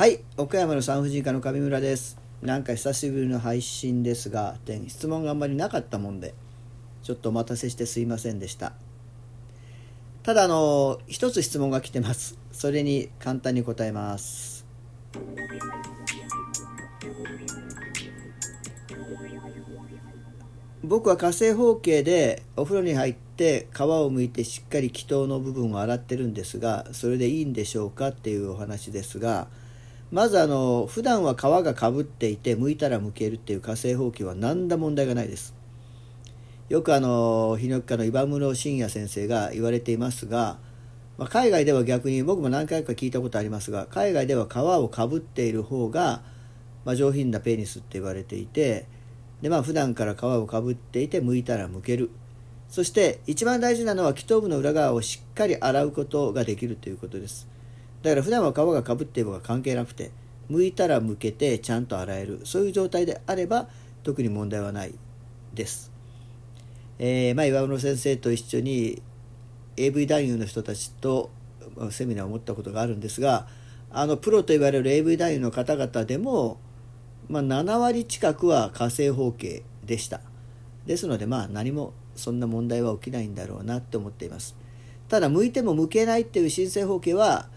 [0.00, 2.18] はい岡山の産婦人科の上村です。
[2.40, 4.56] なんか久しぶりの配信ですが
[4.88, 6.32] 質問があんまりなかったもんで
[7.02, 8.72] ちょっとお待たせしてすいませんでした。
[10.22, 12.38] ただあの一つ質問が来てます。
[12.50, 14.64] それに簡単に答えます。
[20.82, 29.48] 僕は火星方形でお風呂に入って皮をむいてしっかり気筒の部分を洗ってるんですがそれでいいんでしょうかっていうお話ですが
[30.12, 35.54] まずあの普段は皮がかぶっていて剥いたら剥けるっていう火星ほうきは何ら問題がないです。
[36.68, 40.58] よくあの泌尿器科の岩室信也先生が言われていますが、
[41.16, 46.22] まあ、海外では逆に僕も何回か聞いたことありますが海外では皮をかぶっている方が、
[46.84, 48.86] まあ、上品なペニスって言われていて
[49.42, 52.10] でまあ普段から皮をかぶっていて剥いたら剥ける。
[52.68, 57.48] そして一番大事なのは気頭部の裏側をしっかり洗うことができるということです。
[58.02, 60.10] だから普段は皮がかぶっている方が関係なくて
[60.50, 62.40] 剥いたら剥けてちゃんと洗える。
[62.44, 63.68] そういう状態であれば
[64.02, 64.94] 特に問題はない
[65.52, 65.92] です、
[66.98, 69.02] えー、まあ、岩室先生と一緒に
[69.76, 71.30] AV 男優の人たちと
[71.90, 73.46] セミナーを持ったことがあるんですが
[73.90, 76.58] あのプロと言われる AV 男優の方々でも、
[77.28, 80.20] まあ、7割近くは火星方形でした。
[80.86, 84.56] ですのでまあ何もそんな問題は起きないんだろうなって思っています。
[85.08, 87.48] ただ向いても向けないっていう新生方形は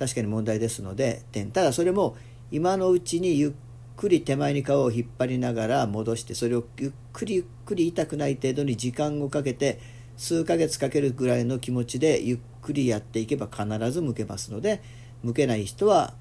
[0.00, 2.16] 確かに問題ですので点ただそれも
[2.50, 3.52] 今のうちにゆっ
[3.98, 9.78] くり手前に皮を引っ張りながら戻してそれをゆっくりゆっくり痛くない程度に時間をかけて
[10.16, 14.82] 数ヶ月かけるぐらいの気持ちでゆっくりやっていけば必ず向けますので
[15.22, 16.14] 向けない人は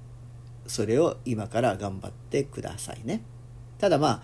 [0.67, 3.22] それを今から頑張ってくださいね。
[3.77, 4.22] ただまあ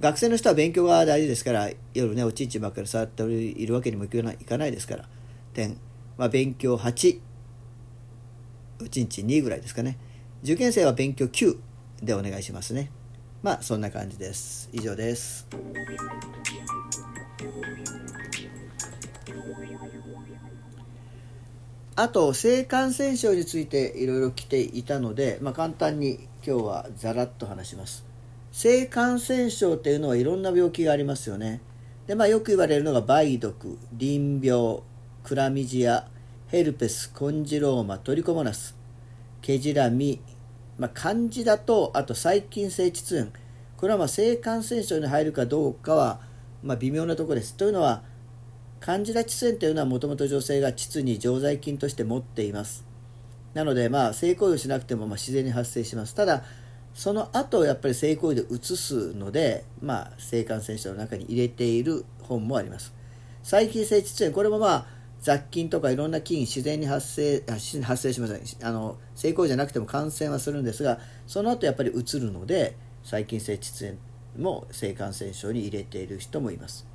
[0.00, 5.08] 学生の人は勉強が大事ですから夜ねおちんちんばっかり触っているわけにもいかないですから
[5.54, 5.76] 点、
[6.16, 7.27] まあ、勉強8
[8.80, 9.98] うちんち2ぐらいですかね。
[10.44, 11.56] 受験生は勉強9
[12.02, 12.90] でお願いしますね。
[13.42, 14.68] まあそんな感じです。
[14.72, 15.48] 以上です。
[21.96, 28.06] あと性感染症についていろいろ来ていたので、まあ、簡単に今日はざらっと話します。
[28.52, 31.60] 性感染症っていうのはいろんな病気がありますよね。
[32.06, 34.78] で、まあ、よく言われるのが梅毒淋病
[35.24, 36.06] クラミジア
[36.48, 38.74] ヘルペスコンジローマトリコモナス
[39.42, 40.18] ケジラミ、
[40.78, 43.32] まあ、漢字だとあと細菌性窒炎。
[43.76, 46.20] これはまあ性感染症に入るかどうかは
[46.62, 47.54] まあ微妙なところです。
[47.54, 48.02] というのは
[48.80, 52.86] カンジダ窒炎というのはもともと女性が膣に常在菌として持っています。
[53.52, 56.14] なのでまあ性行為をしなくてもまあ自然に発生します。
[56.14, 56.44] ただ
[56.94, 62.94] その後やっぱり性行為で移すので、まあ、性感染症の中に入れている本もあります。
[63.42, 64.34] 細菌性窒炎。
[64.34, 67.42] これもまあ雑菌とかいろんな菌自然に発生
[67.82, 68.40] 発生しません。
[68.62, 73.98] あの性行為じゃなくても感染はするんですがその後やっぱりうつるので細菌性窒炎
[74.38, 76.86] も性感染症に入れている人もいます。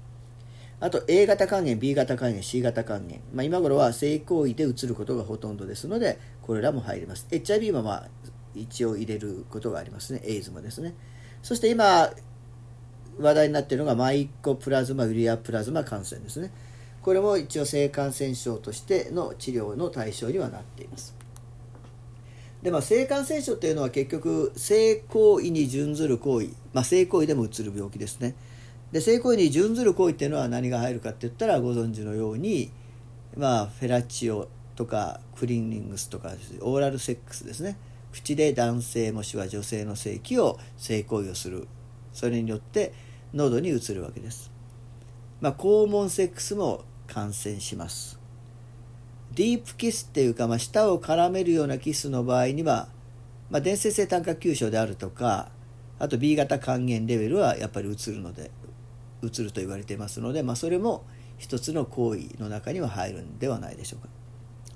[0.79, 7.27] あと A 型肝炎 B 型肝炎 C 型肝炎、まあ、今頃は性行為でうつることがほとんどですのでこれらも入ります。
[7.31, 8.09] HIV もまあ
[8.55, 10.21] 一応入れることがありますね。
[10.23, 10.93] エイズもですね。
[11.41, 12.09] そして今
[13.19, 16.51] 話題になっているのがマイコプラズマウリアプラズマ感染ですね。
[17.03, 21.15] これも一応性感染症としての治療の対象にはなっています。
[22.61, 28.35] でまあ、性感染症というのは結局性行為に準ずる行為、まあ、性行為でもうつる病気ですね。
[28.93, 32.71] で性行為に準ずる行為っていうのは何が入るかって言ったらご存知のように、
[33.35, 36.31] まあ、フェラチオとかクリーニングスとか
[36.61, 37.77] オーラルセックスですね。
[38.13, 41.67] 口で男性もしくは女性の性器を性行為をする。
[42.13, 42.93] それによって
[43.33, 44.51] 喉に移るわけです、
[45.41, 48.19] まあ、肛門セックスも感染します。
[49.33, 52.87] ディープキスっていうか、まあ、舌を絡めるようなキスの場合には、
[53.49, 55.49] まあ、伝説性炭化急症であるとか
[55.99, 58.51] あと B 型還元レベルはやっぱり移るので
[59.23, 61.03] 移ると言われてますので、まあ、それも
[61.37, 64.09] 一つの行為の中には入るんではないでしょうか。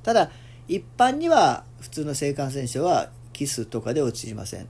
[0.03, 0.31] ただ
[0.67, 4.67] 一般には普通の性感染症はキスとかで移りません。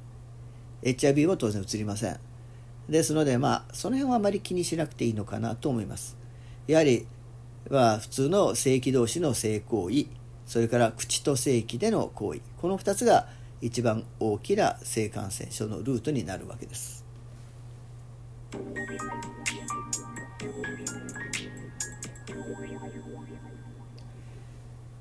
[0.84, 2.20] HIV も当然移りません。
[2.90, 6.18] ですのでまあその辺はあまり気にしなくていいのかなと思います。
[6.68, 7.08] やはり
[7.70, 10.06] は普通の性器同士の性行為
[10.48, 12.40] それから口と性器での行為。
[12.62, 13.28] この2つが
[13.62, 17.06] 一番大きな性感染症のルートになるわけです。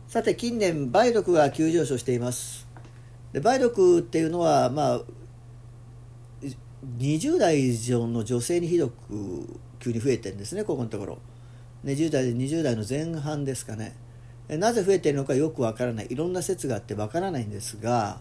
[0.08, 2.66] さて近年梅毒が急上昇しています。
[3.32, 5.00] で梅毒っていうのはまあ
[6.98, 11.19] 20代以上の女性にひどく急に増えてるんですねここのところ。
[11.84, 13.96] ね、10代で20代の前半ですかね。
[14.49, 16.06] なぜ増えているのかよくわからない。
[16.08, 18.20] いろんな説があってわからないんですが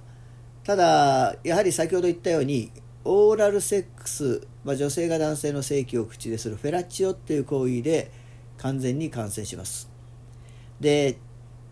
[0.63, 2.71] ただやはり先ほど言ったように
[3.03, 8.11] オーラルセックス、まあ、女性が男性の性器を口でするフェラチオっていう行為で
[8.57, 9.91] 完全に感染します。
[10.79, 11.17] で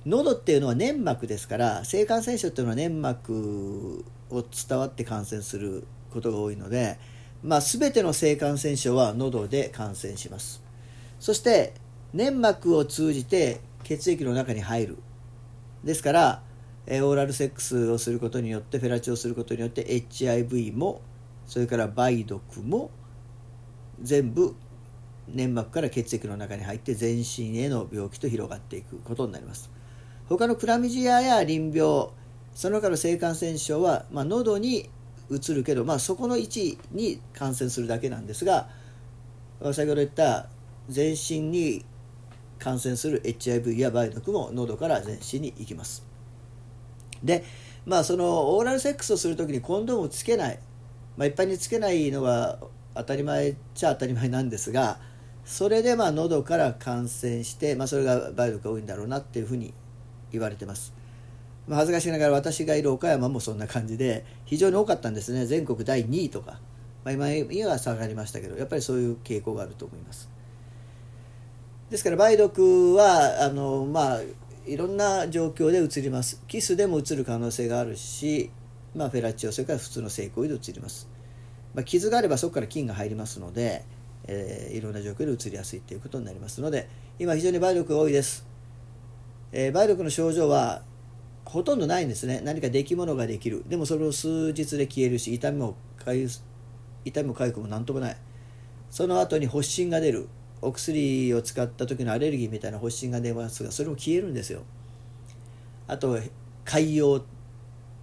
[0.06, 7.00] 喉っていうのは粘膜ですから性感染症っていうのは粘膜を伝わって感染することが多いので、
[7.41, 10.62] まあ、全ての性感染症は喉で感染します。
[11.23, 11.73] そして
[12.11, 14.97] 粘膜を通じて血液の中に入る。
[15.81, 16.41] ですから
[16.85, 20.99] オーラルセックスをすることによってフェラチオをすることによって HIV も
[21.45, 22.91] それから梅毒も
[24.01, 24.53] 全部
[25.29, 29.71] 粘膜から血液の中に入って全身への病気と広がっていくことになります。
[30.27, 32.09] 他のクラミジアや淋病
[32.53, 34.89] その他の性感染症は、まあ、喉に
[35.29, 38.67] うつるけど、まあ、そこの位置に感染するだけなんですが
[39.71, 40.49] 先ほど言った
[40.89, 41.85] 全身に
[42.59, 46.06] 感染する HIV や梅毒も喉から全身に行きます。
[47.24, 47.44] で
[47.85, 50.59] まあそのオーラルセックスをする時にコンドームをつけない、
[51.18, 52.59] まあ、一般につけないのは
[52.95, 55.00] 当たり前っちゃ当たり前なんですが
[55.45, 59.74] それでまあ喉から感染して、まあ、それが梅毒が多いんだろうなっていうふうに
[60.31, 60.94] 言われてます、
[61.68, 65.45] まあ、恥ずかしながら私がいる岡山もそんな感じで非常に多かったんですね。
[65.45, 66.59] 全国第2位とか、
[67.03, 70.32] まあ、今今は下がりましたけどやっぱりそういう傾向があると思います。
[71.93, 74.21] ですから梅毒はあのまあ
[74.65, 76.41] いろんな状況でうつります。
[76.47, 78.49] キスでもうつる可能性があるし、
[78.95, 81.07] まあ、フェラチオそれから普通の性行為でうつります、
[81.75, 83.85] まあ、傷があればそこから菌が入りますので、
[84.23, 88.47] えー、いろんな状況でうつりやすいということになりますので今非常に梅毒が多いです、
[89.51, 90.81] えー、梅毒の症状は
[91.45, 92.41] ほとんどないんですね。
[92.43, 93.63] 何か出来物ができる。
[93.67, 96.27] でもそれを数日で消えるし痛みもかゆ
[97.05, 98.17] 痛みも痒くも何ともない。
[98.89, 100.27] その後に発疹が出る。
[100.65, 104.63] お薬を使った時のアレルギーみたいな発疹が出ますがそれも消えるんですよ。
[105.88, 106.18] あと
[106.65, 107.21] 潰瘍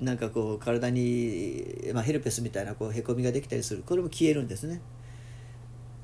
[0.01, 3.83] なんかこう体に、まあ、ヘルペスみたいなこうへこみができたりする。
[3.85, 4.81] これも消えるんですね。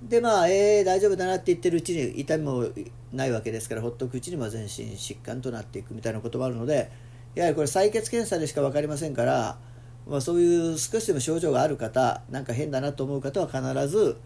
[0.03, 2.67] でまあえー、大丈夫だなって言ってるうちに痛みも
[3.13, 6.91] ないわけですからほっとくうちに全身疾患となっていくみたいなこともあるので
[7.35, 9.59] やはりこれ採血検査でしか分かりませんから、
[10.07, 14.19] まあ、そういう少しでも症状がある方なんか変だなと思う方は必ず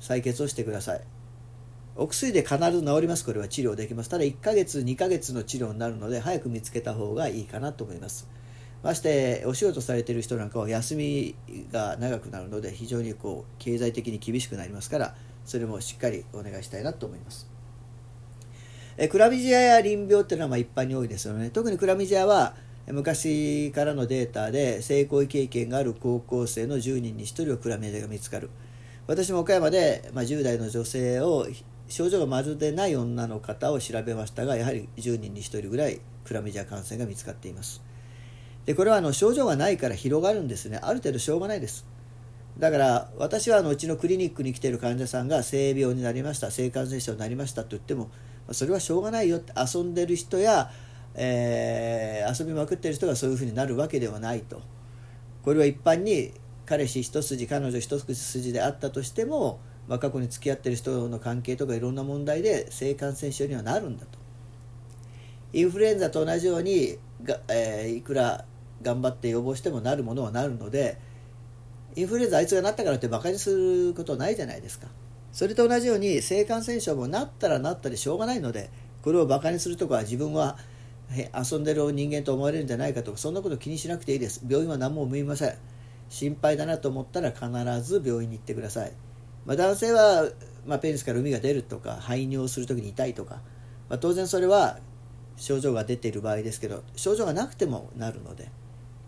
[0.00, 1.17] 採血をしてください。
[2.00, 3.24] お薬で必ず治ります。
[3.24, 4.08] これは治療できます。
[4.08, 8.28] ただ1ヶ月2ヶ月の治療になるので早く見つけた方がいいかなと思います。
[8.84, 11.34] ましてお仕事されてる人なんかは休み
[11.72, 17.50] が長くなるので非常にこう経済的に厳しくなりますからそれもしっかりお願いしたいなと思います。
[18.96, 21.50] えクラミジアや淋病っていうのはまあ一般に多いですよね。
[21.50, 22.54] 特にクラミジアは
[22.86, 28.50] 昔からのデータで性行為経験がある高校生の10人に1人はクラミジアが見つかる。
[29.08, 31.46] 私も岡山で、まあ、10代の女性を
[31.88, 37.82] 症状がまるでない女の方を調べましたがやはり10人に1人ぐらいクラミジア感染が見つかっています。
[38.66, 40.78] でこれはあの症状がないから広がるんですね。
[40.82, 41.86] ある程度しょうがないです。
[42.58, 48.10] だから私はあのうちのクリニックに来ている患者さんが性病になりました性感染症になりましたと言っても
[48.50, 50.70] それはしょうがないよって遊んでる人や、
[51.14, 54.60] えー、遊びまくってる人がそういうふうになるわけではないと。
[55.44, 56.32] これは一般に
[56.66, 64.18] 彼氏一筋彼女一筋であったとしてもま、過去に付き合ってる人の関係とかいろんな問題で性感染症にはなるんだと。
[65.52, 68.44] インフルエンザと同じようにが、えー、いくら
[68.82, 70.98] 頑張って予防してもなるものはなるので
[71.96, 74.88] インフルエンザあいつがなったからってバカにすることないじゃないですか。
[75.32, 78.70] それと同じように性感染症もなったらなったでしょうがないので
[79.02, 80.58] これをバカにするとか自分は
[81.10, 84.42] 遊んでる人間と思われるんじゃないかとかそんなこと気にしなくていいです。
[84.46, 85.54] 病院は何も思いません。
[86.10, 87.48] 心配だなと思ったら必
[87.82, 88.92] ず病院に行ってください。
[89.46, 90.28] まあ、男性は、
[90.66, 93.40] まあ、ペニスから海が出るとか排尿する時に痛いとか、
[93.88, 94.78] まあ、当然それは
[95.36, 98.50] 症状が出ている場合ですけど症状がなくてもなるので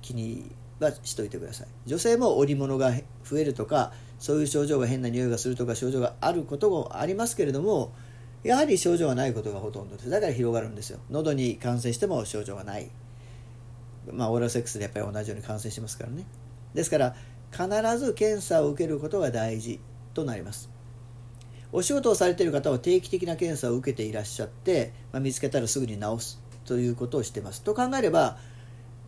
[0.00, 1.66] 気にはしといてください。
[1.86, 2.92] 女性も織物が
[3.24, 7.92] 増えるとかそういう症状が変な匂いがするとか症状があることもありますけれども
[8.42, 10.10] やはり症状がないことがほとんどです。
[10.10, 11.00] だから広がるんですよ。
[11.10, 12.90] 喉に感染しても症状がない。
[14.10, 16.24] まあオーラセックスでやっぱり同じように感染しますからね。
[16.72, 17.14] ですから
[17.50, 19.80] 必ず検査を受けることが大事。
[20.14, 20.70] となります。
[21.72, 27.62] お仕事をされている方は定期的な検査を受けていらっしゃって、まあ、見つけたらすぐに治すということをしてます。
[27.62, 28.38] と考えれば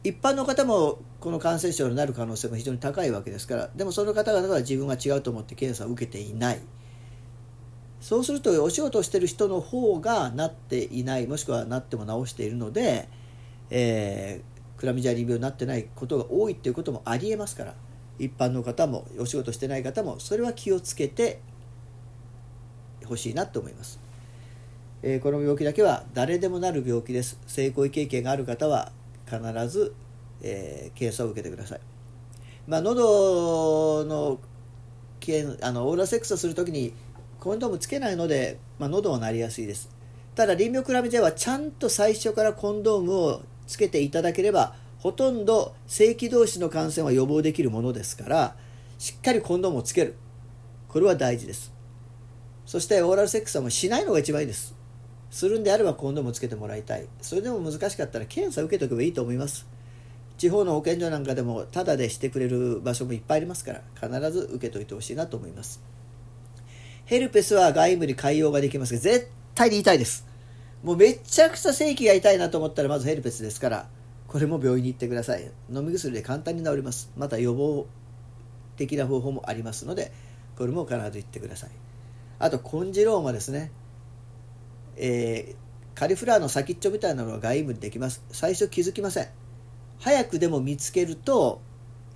[0.05, 6.61] 一般の方もこの感染症になる可能性も非常に高いわけですからでもその方々は自分が違うと思って検査を受けていない。
[8.01, 13.09] そうするとお仕事をしてる人の方がなっていないもしくはなっても治しているので、
[13.71, 17.75] えー、クラミジアリン病になってないことが多いっていうこともありえますから。
[18.19, 21.41] 一般の方もお仕事してない方もそれは気をつけて
[23.05, 24.01] ほしいなと思います、
[25.03, 28.93] えー、この病気だけは誰でもなる病気です性行為経験がある方は
[29.27, 29.95] 必ず、
[30.43, 31.81] えー、検査を受けてください。
[32.67, 34.39] まあ、喉の
[35.63, 36.93] あのオーラセックスをするときに
[37.39, 39.89] コンドームつけないので、まあ、喉はなりやすいです。
[40.35, 48.57] ただ、臨病クラミジャはちゃんと最初からコンドームをつけていただければ、ほとんど正規同士の感染は予防できるものですから、
[48.99, 50.15] しっかりコンドームをつける。
[50.87, 51.73] これは大事です。
[52.67, 54.77] そしてオーラルセックスはもうしないのが一番いいです。
[55.29, 57.09] するんであればコンドームをつけてもらいたい。
[57.21, 59.67] それでも難しかったら検査受けておけばいいと思います。
[60.39, 65.81] 地方の保健所なんかでもタダでしてくれる場所もいっぱいありますから必ず受けといてほしいなと思います
[67.05, 70.27] ヘルペスは外部に潰瘍ができますが絶対に痛いです
[70.83, 73.87] もうめちゃくちゃ正規が痛いなと思ったらまずヘルペスですから
[74.33, 75.51] これも病院に行ってください。
[75.71, 77.13] 飲み薬で簡単に治ります。
[77.19, 77.87] また予防
[78.77, 80.11] 的な方法もありますので
[80.57, 81.71] これも必ず行ってください。
[82.39, 83.71] あとコンジローマですね
[84.97, 88.25] えー、カリフラワーの先っちょみたいなのが外部にできます。
[88.31, 89.29] 最初気づきません。
[90.01, 91.61] 早くでも見つけると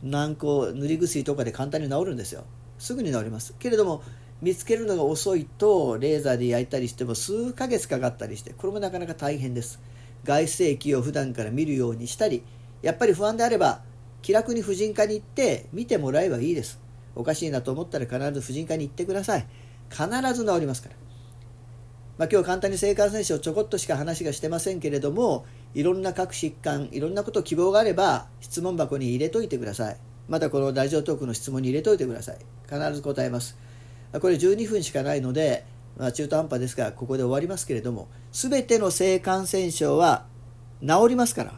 [0.03, 2.45] 軟膏塗り薬とかで簡単に治るんですよ。
[2.79, 3.55] すぐに治ります。
[3.59, 4.03] けれども
[4.41, 9.81] 見つけるのが遅いとレーザーで焼いたりしても数ヶ月かかったりしてこれもなかなか大変です。
[10.27, 12.43] 外性液を普段から見るようにしたり
[12.83, 13.81] やっぱり不安であれば
[14.23, 16.81] 気楽に婦人科に行って見てもらえばいいです。
[17.15, 19.47] おかしいなと思ったら必ず婦人科に行ってください。
[19.89, 20.97] 必ず治りますから。
[22.19, 29.97] まあ、今日簡単に性感染症ちょこっとしか話がしてませんけれどもいろんな各疾患いろんなこと希望があれば質問箱に入れといてください。
[30.29, 32.39] またこのラジオトークの質問に入れといてください。
[32.69, 33.57] 必ず答えます。
[34.13, 35.65] これ12分しかないので、
[35.97, 40.27] まあ、中途半端ですがここで終わりますけれども全ての性感染症は
[40.81, 41.55] 治りますから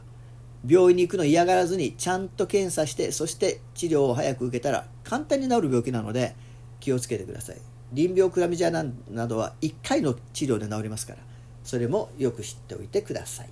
[0.66, 6.34] 病院に行くの嫌がらずにちゃんと検査してそして治療を早く受けたら簡単に治る病気なので
[6.80, 7.56] 気をつけてください
[7.92, 8.84] 臨病クラミジアな
[9.26, 11.18] どは1回の治療で治りますから
[11.64, 13.48] それもよく知っておいてください。